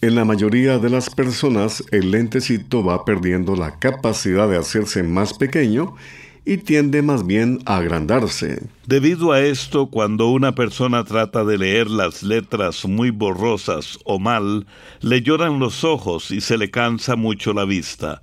en 0.02 0.16
la 0.16 0.26
mayoría 0.26 0.80
de 0.80 0.90
las 0.90 1.10
personas 1.10 1.82
el 1.92 2.12
lentecito 2.12 2.84
va 2.84 3.06
perdiendo 3.06 3.56
la 3.56 3.80
capacidad 3.80 4.50
de 4.50 4.58
hacerse 4.58 5.02
más 5.02 5.34
pequeño 5.34 5.96
y 6.44 6.58
tiende 6.58 7.02
más 7.02 7.26
bien 7.26 7.60
a 7.66 7.78
agrandarse. 7.78 8.62
Debido 8.86 9.32
a 9.32 9.40
esto, 9.40 9.88
cuando 9.88 10.28
una 10.28 10.56
persona 10.56 11.06
trata 11.06 11.46
de 11.46 11.58
leer 11.58 11.90
las 11.90 12.22
letras 12.22 12.84
muy 12.84 13.12
borrosas 13.12 13.98
o 14.04 14.20
mal, 14.20 14.68
le 15.00 15.22
lloran 15.22 15.58
los 15.58 15.86
ojos 15.86 16.32
y 16.32 16.42
se 16.42 16.58
le 16.58 16.70
cansa 16.70 17.16
mucho 17.16 17.54
la 17.54 17.64
vista 17.64 18.22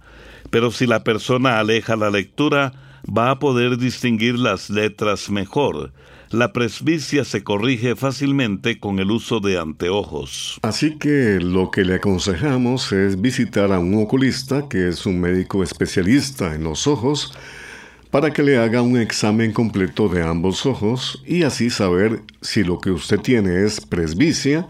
pero 0.54 0.70
si 0.70 0.86
la 0.86 1.02
persona 1.02 1.58
aleja 1.58 1.96
la 1.96 2.10
lectura, 2.10 2.74
va 3.04 3.32
a 3.32 3.40
poder 3.40 3.76
distinguir 3.76 4.38
las 4.38 4.70
letras 4.70 5.28
mejor. 5.28 5.92
La 6.30 6.52
presbicia 6.52 7.24
se 7.24 7.42
corrige 7.42 7.96
fácilmente 7.96 8.78
con 8.78 9.00
el 9.00 9.10
uso 9.10 9.40
de 9.40 9.58
anteojos. 9.58 10.60
Así 10.62 10.96
que 10.96 11.40
lo 11.40 11.72
que 11.72 11.84
le 11.84 11.96
aconsejamos 11.96 12.92
es 12.92 13.20
visitar 13.20 13.72
a 13.72 13.80
un 13.80 14.00
oculista, 14.00 14.68
que 14.68 14.86
es 14.86 15.06
un 15.06 15.20
médico 15.20 15.64
especialista 15.64 16.54
en 16.54 16.62
los 16.62 16.86
ojos, 16.86 17.36
para 18.12 18.32
que 18.32 18.44
le 18.44 18.56
haga 18.56 18.80
un 18.80 18.96
examen 18.96 19.50
completo 19.50 20.08
de 20.08 20.22
ambos 20.22 20.66
ojos 20.66 21.20
y 21.26 21.42
así 21.42 21.68
saber 21.68 22.22
si 22.42 22.62
lo 22.62 22.78
que 22.78 22.92
usted 22.92 23.18
tiene 23.18 23.64
es 23.64 23.80
presbicia 23.80 24.68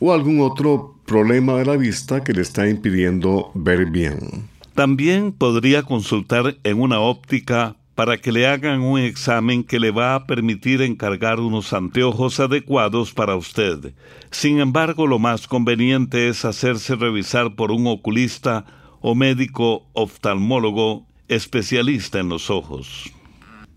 o 0.00 0.12
algún 0.12 0.42
otro 0.42 0.96
problema 1.06 1.54
de 1.54 1.64
la 1.64 1.78
vista 1.78 2.22
que 2.22 2.34
le 2.34 2.42
está 2.42 2.68
impidiendo 2.68 3.50
ver 3.54 3.86
bien. 3.86 4.52
También 4.74 5.32
podría 5.32 5.84
consultar 5.84 6.56
en 6.64 6.80
una 6.80 6.98
óptica 6.98 7.76
para 7.94 8.18
que 8.18 8.32
le 8.32 8.48
hagan 8.48 8.80
un 8.80 8.98
examen 8.98 9.62
que 9.62 9.78
le 9.78 9.92
va 9.92 10.16
a 10.16 10.26
permitir 10.26 10.82
encargar 10.82 11.38
unos 11.38 11.72
anteojos 11.72 12.40
adecuados 12.40 13.12
para 13.12 13.36
usted. 13.36 13.94
Sin 14.32 14.58
embargo, 14.58 15.06
lo 15.06 15.20
más 15.20 15.46
conveniente 15.46 16.28
es 16.28 16.44
hacerse 16.44 16.96
revisar 16.96 17.54
por 17.54 17.70
un 17.70 17.86
oculista 17.86 18.64
o 19.00 19.14
médico 19.14 19.86
oftalmólogo 19.92 21.06
especialista 21.28 22.18
en 22.18 22.28
los 22.28 22.50
ojos. 22.50 23.12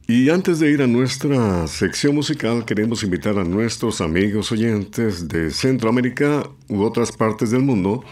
Y 0.08 0.30
antes 0.30 0.60
de 0.60 0.72
ir 0.72 0.82
a 0.82 0.88
nuestra 0.88 1.68
sección 1.68 2.16
musical, 2.16 2.66
queremos 2.66 3.04
invitar 3.04 3.38
a 3.38 3.44
nuestros 3.44 4.00
amigos 4.02 4.52
oyentes 4.52 5.28
de 5.28 5.52
Centroamérica 5.52 6.50
u 6.70 6.82
otras 6.82 7.12
partes 7.12 7.52
del 7.52 7.62
mundo 7.62 8.04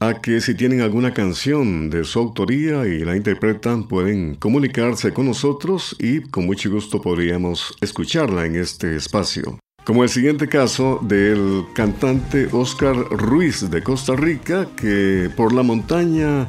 a 0.00 0.14
que 0.14 0.40
si 0.40 0.54
tienen 0.54 0.80
alguna 0.80 1.12
canción 1.12 1.90
de 1.90 2.04
su 2.04 2.18
autoría 2.18 2.86
y 2.86 3.00
la 3.00 3.16
interpretan, 3.16 3.86
pueden 3.86 4.34
comunicarse 4.34 5.12
con 5.12 5.26
nosotros 5.26 5.94
y 5.98 6.22
con 6.22 6.46
mucho 6.46 6.70
gusto 6.70 7.02
podríamos 7.02 7.76
escucharla 7.82 8.46
en 8.46 8.56
este 8.56 8.96
espacio. 8.96 9.58
Como 9.84 10.02
el 10.02 10.08
siguiente 10.08 10.48
caso 10.48 11.00
del 11.02 11.64
cantante 11.74 12.48
Oscar 12.50 12.96
Ruiz 13.10 13.70
de 13.70 13.82
Costa 13.82 14.16
Rica, 14.16 14.68
que 14.74 15.30
por 15.36 15.52
la 15.52 15.62
montaña 15.62 16.48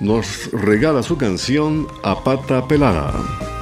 nos 0.00 0.50
regala 0.52 1.02
su 1.02 1.16
canción 1.16 1.88
A 2.04 2.22
Pata 2.22 2.66
Pelada. 2.68 3.53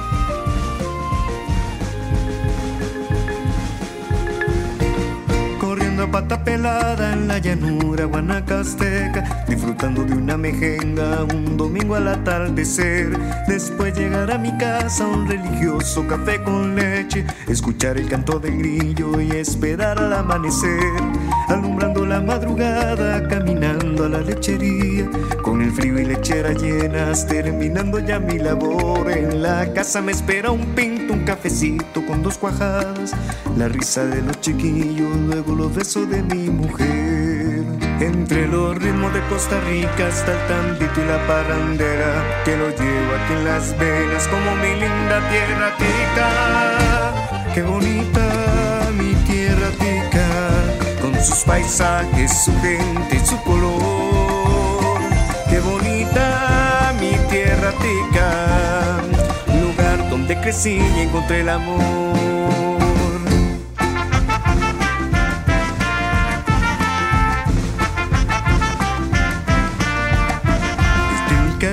Pata 6.13 6.43
pelada 6.43 7.13
en 7.13 7.27
la 7.27 7.39
llanura 7.39 8.05
guanacasteca, 8.05 9.45
disfrutando 9.47 10.03
de 10.03 10.13
una 10.13 10.37
mejenga 10.37 11.23
un 11.23 11.57
domingo 11.57 11.95
al 11.95 12.07
atardecer. 12.07 13.17
Después 13.47 13.97
llegar 13.97 14.29
a 14.29 14.37
mi 14.37 14.55
casa 14.59 15.07
un 15.07 15.27
religioso 15.27 16.05
café 16.05 16.39
con 16.43 16.75
leche, 16.75 17.25
escuchar 17.47 17.97
el 17.97 18.07
canto 18.07 18.37
del 18.37 18.59
grillo 18.59 19.19
y 19.19 19.31
esperar 19.31 19.97
al 19.97 20.13
amanecer, 20.13 21.01
alumbrando 21.47 22.05
la 22.05 22.21
madrugada, 22.21 23.27
caminando 23.27 24.05
a 24.05 24.09
la 24.09 24.21
lechería, 24.21 25.09
con 25.41 25.63
el 25.63 25.71
frío 25.71 25.99
y 25.99 26.05
lechera 26.05 26.53
llenas, 26.53 27.25
terminando 27.25 27.97
ya 27.97 28.19
mi 28.19 28.37
labor. 28.37 29.09
En 29.09 29.41
la 29.41 29.73
casa 29.73 29.99
me 29.99 30.11
espera 30.11 30.51
un 30.51 30.75
pinto, 30.75 30.92
un 31.13 31.23
cafecito 31.25 32.05
con 32.05 32.23
dos 32.23 32.37
cuajadas, 32.37 33.13
la 33.55 33.67
risa 33.67 34.05
de 34.05 34.21
los 34.21 34.39
chiquillos, 34.41 35.15
luego 35.27 35.55
los 35.55 35.73
besos 35.73 36.09
de 36.09 36.23
mi 36.23 36.49
mujer. 36.49 37.63
Entre 37.99 38.47
los 38.47 38.75
ritmos 38.77 39.13
de 39.13 39.21
Costa 39.27 39.59
Rica 39.61 40.07
está 40.07 40.33
el 40.33 40.47
tambito 40.47 41.01
y 41.01 41.05
la 41.05 41.25
parrandera, 41.27 42.43
que 42.43 42.57
lo 42.57 42.69
llevo 42.69 43.11
aquí 43.23 43.33
en 43.33 43.45
las 43.45 43.77
venas 43.77 44.27
como 44.27 44.55
mi 44.57 44.73
linda 44.73 45.21
tierra 45.29 45.77
tica. 45.77 47.53
Qué 47.53 47.61
bonita 47.61 48.89
mi 48.97 49.13
tierra 49.25 49.69
tica, 49.79 51.01
con 51.01 51.13
sus 51.23 51.43
paisajes, 51.43 52.43
su 52.43 52.51
gente 52.61 53.15
y 53.15 53.25
su 53.25 53.41
color. 53.43 53.62
Crecí 60.43 60.77
y 60.97 60.99
encontré 60.99 61.39
el 61.39 61.49
amor. 61.49 62.32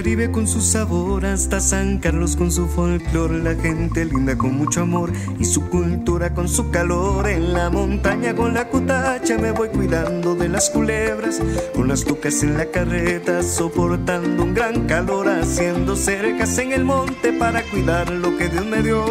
Caribe 0.01 0.31
con 0.31 0.47
su 0.47 0.63
sabor 0.63 1.27
hasta 1.27 1.61
San 1.61 1.99
Carlos 1.99 2.35
con 2.35 2.51
su 2.51 2.67
folclor, 2.69 3.33
la 3.33 3.55
gente 3.55 4.07
linda 4.07 4.35
con 4.35 4.55
mucho 4.55 4.81
amor 4.81 5.13
y 5.39 5.45
su 5.45 5.69
cultura 5.69 6.33
con 6.33 6.49
su 6.49 6.71
calor. 6.71 7.29
En 7.29 7.53
la 7.53 7.69
montaña 7.69 8.35
con 8.35 8.55
la 8.55 8.67
cutacha 8.67 9.37
me 9.37 9.51
voy 9.51 9.69
cuidando 9.69 10.35
de 10.35 10.49
las 10.49 10.71
culebras, 10.71 11.43
con 11.75 11.87
las 11.87 12.03
tucas 12.03 12.43
en 12.43 12.57
la 12.57 12.65
carreta, 12.71 13.43
soportando 13.43 14.43
un 14.43 14.55
gran 14.55 14.87
calor, 14.87 15.29
haciendo 15.29 15.95
cercas 15.97 16.57
en 16.57 16.73
el 16.73 16.83
monte 16.83 17.35
para 17.35 17.63
cuidar 17.65 18.09
lo 18.09 18.39
que 18.39 18.49
Dios 18.49 18.65
me 18.65 18.83
dio. 18.83 19.05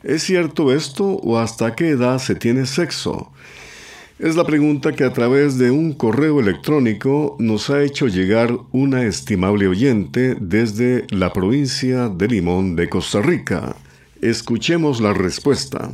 ¿Es 0.02 0.24
cierto 0.24 0.74
esto 0.74 1.04
o 1.04 1.38
hasta 1.38 1.74
qué 1.76 1.90
edad 1.90 2.18
se 2.18 2.34
tiene 2.34 2.66
sexo? 2.66 3.32
Es 4.18 4.36
la 4.36 4.44
pregunta 4.44 4.92
que 4.92 5.04
a 5.04 5.12
través 5.12 5.58
de 5.58 5.70
un 5.70 5.92
correo 5.92 6.40
electrónico 6.40 7.36
nos 7.38 7.70
ha 7.70 7.82
hecho 7.82 8.06
llegar 8.06 8.56
una 8.72 9.04
estimable 9.04 9.66
oyente 9.66 10.36
desde 10.40 11.06
la 11.10 11.32
provincia 11.32 12.08
de 12.08 12.28
Limón 12.28 12.76
de 12.76 12.88
Costa 12.88 13.22
Rica. 13.22 13.76
Escuchemos 14.20 15.00
la 15.00 15.14
respuesta. 15.14 15.90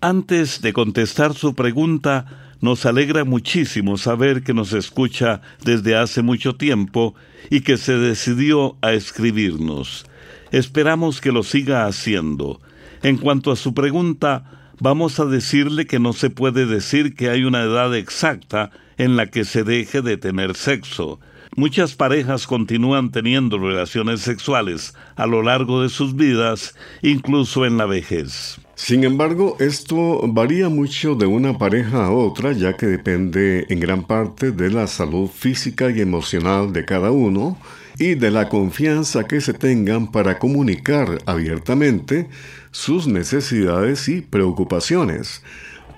Antes 0.00 0.62
de 0.62 0.72
contestar 0.72 1.34
su 1.34 1.54
pregunta, 1.54 2.49
nos 2.60 2.86
alegra 2.86 3.24
muchísimo 3.24 3.96
saber 3.96 4.42
que 4.42 4.54
nos 4.54 4.72
escucha 4.72 5.40
desde 5.64 5.96
hace 5.96 6.22
mucho 6.22 6.56
tiempo 6.56 7.14
y 7.48 7.62
que 7.62 7.76
se 7.76 7.96
decidió 7.96 8.76
a 8.82 8.92
escribirnos. 8.92 10.06
Esperamos 10.52 11.20
que 11.20 11.32
lo 11.32 11.42
siga 11.42 11.86
haciendo. 11.86 12.60
En 13.02 13.16
cuanto 13.16 13.50
a 13.50 13.56
su 13.56 13.72
pregunta, 13.72 14.72
vamos 14.78 15.20
a 15.20 15.24
decirle 15.24 15.86
que 15.86 15.98
no 15.98 16.12
se 16.12 16.28
puede 16.28 16.66
decir 16.66 17.14
que 17.14 17.30
hay 17.30 17.44
una 17.44 17.62
edad 17.62 17.94
exacta 17.94 18.70
en 18.98 19.16
la 19.16 19.26
que 19.26 19.44
se 19.44 19.64
deje 19.64 20.02
de 20.02 20.16
tener 20.16 20.54
sexo. 20.54 21.20
Muchas 21.56 21.94
parejas 21.94 22.46
continúan 22.46 23.10
teniendo 23.10 23.58
relaciones 23.58 24.20
sexuales 24.20 24.94
a 25.16 25.26
lo 25.26 25.42
largo 25.42 25.82
de 25.82 25.88
sus 25.88 26.14
vidas, 26.14 26.76
incluso 27.02 27.64
en 27.64 27.76
la 27.76 27.86
vejez. 27.86 28.60
Sin 28.82 29.04
embargo, 29.04 29.56
esto 29.60 30.22
varía 30.26 30.70
mucho 30.70 31.14
de 31.14 31.26
una 31.26 31.58
pareja 31.58 32.06
a 32.06 32.12
otra, 32.12 32.52
ya 32.52 32.78
que 32.78 32.86
depende 32.86 33.66
en 33.68 33.78
gran 33.78 34.04
parte 34.04 34.52
de 34.52 34.70
la 34.70 34.86
salud 34.86 35.28
física 35.28 35.90
y 35.90 36.00
emocional 36.00 36.72
de 36.72 36.86
cada 36.86 37.10
uno 37.10 37.58
y 37.98 38.14
de 38.14 38.30
la 38.30 38.48
confianza 38.48 39.24
que 39.24 39.42
se 39.42 39.52
tengan 39.52 40.10
para 40.10 40.38
comunicar 40.38 41.18
abiertamente 41.26 42.30
sus 42.70 43.06
necesidades 43.06 44.08
y 44.08 44.22
preocupaciones, 44.22 45.42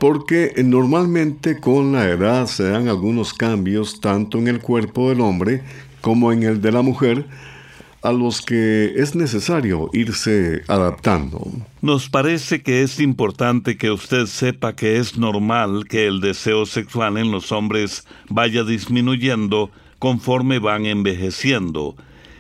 porque 0.00 0.52
normalmente 0.64 1.60
con 1.60 1.92
la 1.92 2.08
edad 2.08 2.46
se 2.48 2.64
dan 2.64 2.88
algunos 2.88 3.32
cambios 3.32 4.00
tanto 4.00 4.38
en 4.38 4.48
el 4.48 4.58
cuerpo 4.58 5.08
del 5.08 5.20
hombre 5.20 5.62
como 6.00 6.32
en 6.32 6.42
el 6.42 6.60
de 6.60 6.72
la 6.72 6.82
mujer, 6.82 7.26
a 8.02 8.12
los 8.12 8.42
que 8.42 8.94
es 8.96 9.14
necesario 9.14 9.88
irse 9.92 10.62
adaptando. 10.68 11.46
Nos 11.80 12.08
parece 12.08 12.62
que 12.62 12.82
es 12.82 12.98
importante 12.98 13.76
que 13.76 13.90
usted 13.90 14.26
sepa 14.26 14.74
que 14.74 14.98
es 14.98 15.16
normal 15.16 15.86
que 15.88 16.06
el 16.06 16.20
deseo 16.20 16.66
sexual 16.66 17.16
en 17.16 17.30
los 17.30 17.52
hombres 17.52 18.06
vaya 18.28 18.64
disminuyendo 18.64 19.70
conforme 19.98 20.58
van 20.58 20.86
envejeciendo. 20.86 21.94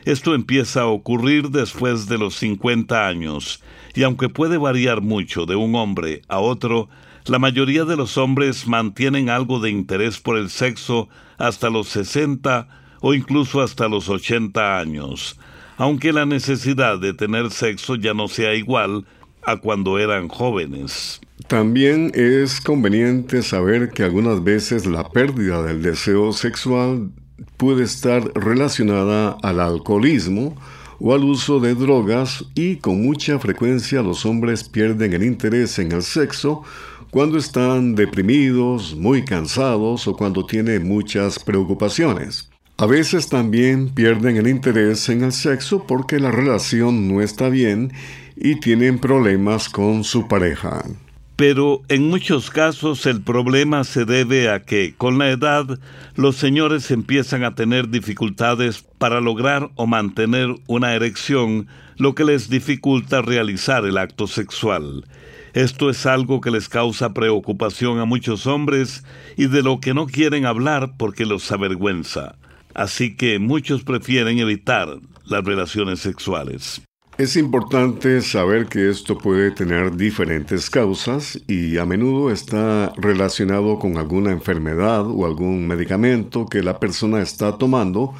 Esto 0.04 0.34
empieza 0.34 0.82
a 0.82 0.86
ocurrir 0.86 1.50
después 1.50 2.08
de 2.08 2.18
los 2.18 2.34
50 2.34 3.06
años, 3.06 3.62
y 3.94 4.02
aunque 4.02 4.28
puede 4.28 4.58
variar 4.58 5.00
mucho 5.00 5.46
de 5.46 5.54
un 5.54 5.76
hombre 5.76 6.22
a 6.26 6.40
otro, 6.40 6.88
la 7.26 7.38
mayoría 7.38 7.84
de 7.84 7.96
los 7.96 8.18
hombres 8.18 8.66
mantienen 8.66 9.30
algo 9.30 9.60
de 9.60 9.70
interés 9.70 10.18
por 10.18 10.36
el 10.36 10.50
sexo 10.50 11.08
hasta 11.38 11.70
los 11.70 11.88
60 11.88 12.66
o 13.00 13.14
incluso 13.14 13.60
hasta 13.60 13.86
los 13.86 14.08
80 14.08 14.78
años, 14.78 15.38
aunque 15.82 16.12
la 16.12 16.26
necesidad 16.26 17.00
de 17.00 17.12
tener 17.12 17.50
sexo 17.50 17.96
ya 17.96 18.14
no 18.14 18.28
sea 18.28 18.54
igual 18.54 19.04
a 19.42 19.56
cuando 19.56 19.98
eran 19.98 20.28
jóvenes. 20.28 21.20
También 21.48 22.12
es 22.14 22.60
conveniente 22.60 23.42
saber 23.42 23.90
que 23.90 24.04
algunas 24.04 24.44
veces 24.44 24.86
la 24.86 25.10
pérdida 25.10 25.60
del 25.64 25.82
deseo 25.82 26.32
sexual 26.32 27.10
puede 27.56 27.82
estar 27.82 28.22
relacionada 28.36 29.36
al 29.42 29.58
alcoholismo 29.58 30.54
o 31.00 31.14
al 31.14 31.24
uso 31.24 31.58
de 31.58 31.74
drogas 31.74 32.44
y 32.54 32.76
con 32.76 33.02
mucha 33.02 33.40
frecuencia 33.40 34.02
los 34.02 34.24
hombres 34.24 34.62
pierden 34.62 35.12
el 35.14 35.24
interés 35.24 35.80
en 35.80 35.90
el 35.90 36.04
sexo 36.04 36.62
cuando 37.10 37.38
están 37.38 37.96
deprimidos, 37.96 38.94
muy 38.94 39.24
cansados 39.24 40.06
o 40.06 40.16
cuando 40.16 40.46
tienen 40.46 40.86
muchas 40.86 41.40
preocupaciones. 41.40 42.51
A 42.82 42.86
veces 42.86 43.28
también 43.28 43.90
pierden 43.90 44.38
el 44.38 44.48
interés 44.48 45.08
en 45.08 45.22
el 45.22 45.30
sexo 45.30 45.86
porque 45.86 46.18
la 46.18 46.32
relación 46.32 47.06
no 47.06 47.20
está 47.20 47.48
bien 47.48 47.92
y 48.34 48.58
tienen 48.58 48.98
problemas 48.98 49.68
con 49.68 50.02
su 50.02 50.26
pareja 50.26 50.82
pero 51.36 51.82
en 51.88 52.08
muchos 52.08 52.50
casos 52.50 53.06
el 53.06 53.20
problema 53.20 53.82
se 53.82 54.04
debe 54.04 54.48
a 54.48 54.62
que 54.62 54.94
con 54.96 55.18
la 55.18 55.30
edad 55.30 55.78
los 56.14 56.36
señores 56.36 56.90
empiezan 56.92 57.42
a 57.42 57.54
tener 57.56 57.88
dificultades 57.88 58.84
para 58.98 59.20
lograr 59.20 59.70
o 59.74 59.88
mantener 59.88 60.54
una 60.68 60.94
erección, 60.94 61.66
lo 61.96 62.14
que 62.14 62.24
les 62.24 62.48
dificulta 62.48 63.22
realizar 63.22 63.84
el 63.86 63.98
acto 63.98 64.28
sexual. 64.28 65.04
Esto 65.52 65.90
es 65.90 66.06
algo 66.06 66.40
que 66.40 66.52
les 66.52 66.68
causa 66.68 67.12
preocupación 67.12 67.98
a 67.98 68.04
muchos 68.04 68.46
hombres 68.46 69.02
y 69.36 69.46
de 69.46 69.62
lo 69.62 69.80
que 69.80 69.94
no 69.94 70.06
quieren 70.06 70.46
hablar 70.46 70.92
porque 70.96 71.26
los 71.26 71.50
avergüenza. 71.50 72.36
Así 72.74 73.16
que 73.16 73.38
muchos 73.38 73.84
prefieren 73.84 74.38
evitar 74.38 74.98
las 75.24 75.44
relaciones 75.44 76.00
sexuales. 76.00 76.82
Es 77.18 77.36
importante 77.36 78.22
saber 78.22 78.66
que 78.66 78.88
esto 78.88 79.18
puede 79.18 79.50
tener 79.50 79.96
diferentes 79.96 80.70
causas 80.70 81.38
y 81.46 81.76
a 81.76 81.84
menudo 81.84 82.32
está 82.32 82.90
relacionado 82.96 83.78
con 83.78 83.98
alguna 83.98 84.32
enfermedad 84.32 85.06
o 85.06 85.26
algún 85.26 85.66
medicamento 85.66 86.46
que 86.46 86.62
la 86.62 86.80
persona 86.80 87.20
está 87.20 87.58
tomando 87.58 88.14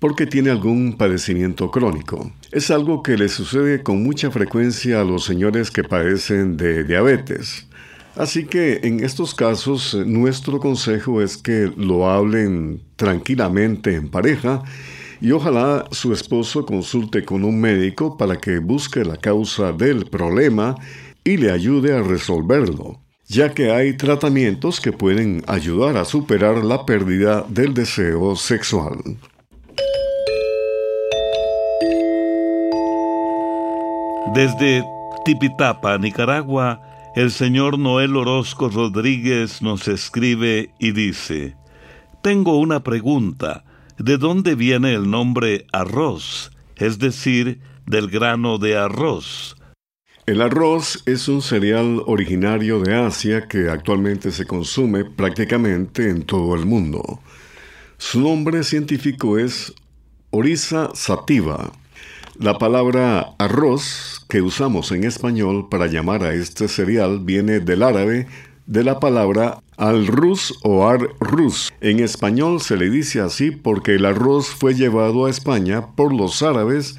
porque 0.00 0.26
tiene 0.26 0.50
algún 0.50 0.98
padecimiento 0.98 1.70
crónico. 1.70 2.30
Es 2.52 2.70
algo 2.70 3.02
que 3.02 3.16
le 3.16 3.28
sucede 3.28 3.82
con 3.82 4.02
mucha 4.02 4.30
frecuencia 4.30 5.00
a 5.00 5.04
los 5.04 5.24
señores 5.24 5.70
que 5.70 5.84
padecen 5.84 6.58
de 6.58 6.84
diabetes. 6.84 7.66
Así 8.16 8.44
que 8.44 8.80
en 8.82 9.04
estos 9.04 9.34
casos 9.34 9.94
nuestro 10.06 10.58
consejo 10.58 11.22
es 11.22 11.36
que 11.36 11.72
lo 11.76 12.10
hablen 12.10 12.82
tranquilamente 12.96 13.94
en 13.94 14.08
pareja 14.08 14.62
y 15.20 15.32
ojalá 15.32 15.84
su 15.90 16.12
esposo 16.12 16.66
consulte 16.66 17.24
con 17.24 17.44
un 17.44 17.60
médico 17.60 18.16
para 18.16 18.36
que 18.36 18.58
busque 18.58 19.04
la 19.04 19.16
causa 19.16 19.72
del 19.72 20.06
problema 20.06 20.74
y 21.24 21.36
le 21.36 21.52
ayude 21.52 21.96
a 21.96 22.02
resolverlo, 22.02 23.00
ya 23.28 23.52
que 23.52 23.70
hay 23.70 23.96
tratamientos 23.96 24.80
que 24.80 24.92
pueden 24.92 25.42
ayudar 25.46 25.96
a 25.96 26.04
superar 26.04 26.64
la 26.64 26.86
pérdida 26.86 27.44
del 27.48 27.74
deseo 27.74 28.34
sexual. 28.34 28.98
Desde 34.34 34.84
Tipitapa, 35.24 35.98
Nicaragua, 35.98 36.80
el 37.16 37.32
señor 37.32 37.78
Noel 37.78 38.16
Orozco 38.16 38.68
Rodríguez 38.68 39.62
nos 39.62 39.88
escribe 39.88 40.70
y 40.78 40.92
dice, 40.92 41.56
Tengo 42.22 42.58
una 42.58 42.82
pregunta. 42.82 43.64
¿De 43.98 44.16
dónde 44.16 44.54
viene 44.54 44.94
el 44.94 45.10
nombre 45.10 45.66
arroz? 45.72 46.52
Es 46.76 46.98
decir, 46.98 47.60
del 47.84 48.08
grano 48.08 48.58
de 48.58 48.76
arroz. 48.76 49.56
El 50.24 50.40
arroz 50.40 51.02
es 51.06 51.28
un 51.28 51.42
cereal 51.42 52.02
originario 52.06 52.78
de 52.80 52.94
Asia 52.94 53.48
que 53.48 53.68
actualmente 53.68 54.30
se 54.30 54.46
consume 54.46 55.04
prácticamente 55.04 56.08
en 56.08 56.22
todo 56.22 56.54
el 56.54 56.64
mundo. 56.64 57.20
Su 57.98 58.20
nombre 58.20 58.62
científico 58.62 59.38
es 59.38 59.74
Orisa 60.30 60.90
sativa. 60.94 61.72
La 62.40 62.56
palabra 62.56 63.34
arroz 63.36 64.24
que 64.30 64.40
usamos 64.40 64.92
en 64.92 65.04
español 65.04 65.68
para 65.68 65.88
llamar 65.88 66.22
a 66.22 66.32
este 66.32 66.68
cereal 66.68 67.20
viene 67.20 67.60
del 67.60 67.82
árabe 67.82 68.28
de 68.64 68.82
la 68.82 68.98
palabra 68.98 69.58
al-rus 69.76 70.58
o 70.62 70.88
ar-rus. 70.88 71.70
En 71.82 72.00
español 72.00 72.62
se 72.62 72.78
le 72.78 72.88
dice 72.88 73.20
así 73.20 73.50
porque 73.50 73.96
el 73.96 74.06
arroz 74.06 74.46
fue 74.46 74.72
llevado 74.72 75.26
a 75.26 75.30
España 75.30 75.88
por 75.94 76.14
los 76.14 76.42
árabes 76.42 76.96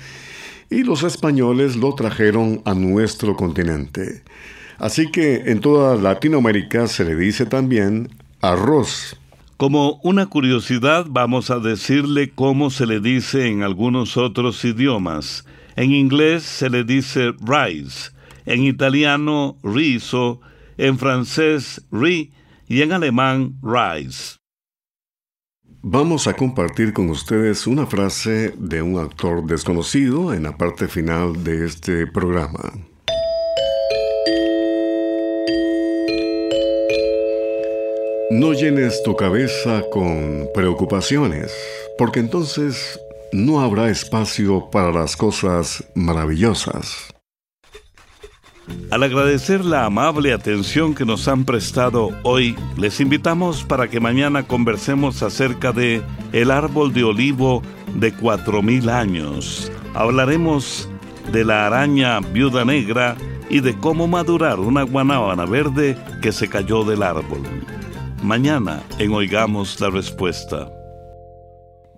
y 0.70 0.84
los 0.84 1.02
españoles 1.02 1.76
lo 1.76 1.96
trajeron 1.96 2.62
a 2.66 2.76
nuestro 2.76 3.36
continente. 3.36 4.22
Así 4.78 5.10
que 5.10 5.50
en 5.50 5.60
toda 5.60 5.96
Latinoamérica 5.96 6.86
se 6.86 7.04
le 7.04 7.16
dice 7.16 7.48
también 7.48 8.10
arroz. 8.42 9.20
Como 9.62 10.00
una 10.02 10.26
curiosidad 10.26 11.06
vamos 11.08 11.52
a 11.52 11.60
decirle 11.60 12.32
cómo 12.34 12.72
se 12.72 12.88
le 12.88 13.00
dice 13.00 13.48
en 13.48 13.62
algunos 13.62 14.18
otros 14.18 14.66
idiomas. 14.66 15.46
En 15.76 15.92
inglés 15.92 16.42
se 16.42 16.68
le 16.72 16.84
dice 16.84 17.34
rice, 17.40 18.10
en 18.48 18.64
italiano 18.64 19.60
riso, 19.62 20.42
en 20.80 20.98
francés 20.98 21.86
riz 21.92 22.32
y 22.68 22.82
en 22.82 22.92
alemán 22.92 23.60
Reis. 23.62 24.40
Vamos 25.84 26.26
a 26.26 26.34
compartir 26.34 26.92
con 26.92 27.12
ustedes 27.12 27.68
una 27.68 27.86
frase 27.86 28.56
de 28.58 28.82
un 28.82 28.98
actor 28.98 29.46
desconocido 29.46 30.34
en 30.34 30.42
la 30.42 30.58
parte 30.58 30.88
final 30.88 31.44
de 31.44 31.68
este 31.68 32.08
programa. 32.08 32.91
No 38.32 38.54
llenes 38.54 39.04
tu 39.04 39.14
cabeza 39.14 39.84
con 39.92 40.48
preocupaciones, 40.54 41.52
porque 41.98 42.22
entonces 42.22 42.98
no 43.34 43.60
habrá 43.60 43.90
espacio 43.90 44.70
para 44.72 44.90
las 44.94 45.18
cosas 45.18 45.84
maravillosas. 45.96 47.14
Al 48.90 49.04
agradecer 49.04 49.66
la 49.66 49.84
amable 49.84 50.32
atención 50.32 50.96
que 50.96 51.04
nos 51.04 51.28
han 51.28 51.44
prestado 51.44 52.12
hoy, 52.24 52.56
les 52.78 53.02
invitamos 53.02 53.66
para 53.66 53.90
que 53.90 54.00
mañana 54.00 54.48
conversemos 54.48 55.24
acerca 55.24 55.74
de 55.74 56.02
el 56.32 56.52
árbol 56.52 56.94
de 56.94 57.04
olivo 57.04 57.62
de 57.96 58.14
cuatro 58.14 58.62
mil 58.62 58.88
años. 58.90 59.70
Hablaremos 59.94 60.88
de 61.34 61.44
la 61.44 61.68
araña 61.68 62.22
viuda 62.22 62.64
negra 62.64 63.18
y 63.50 63.60
de 63.60 63.78
cómo 63.78 64.08
madurar 64.08 64.62
una 64.62 64.84
guanábana 64.84 65.44
verde 65.46 65.98
que 66.22 66.32
se 66.32 66.48
cayó 66.48 66.86
del 66.86 67.04
árbol. 67.04 67.42
Mañana 68.22 68.84
en 69.00 69.14
Oigamos 69.14 69.82
la 69.82 69.90
Respuesta. 69.90 70.72